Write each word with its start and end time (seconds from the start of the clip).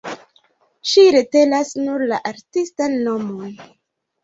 Ŝi 0.91 1.03
retenas 1.17 1.75
nur 1.83 2.07
la 2.15 2.21
artistan 2.33 2.99
nomon. 3.05 3.57